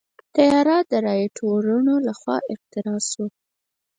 طیاره 0.35 0.77
د 0.91 0.91
رائټ 1.05 1.35
وروڼو 1.51 1.95
لخوا 2.07 2.37
اختراع 2.53 2.99
شوه. 3.09 3.27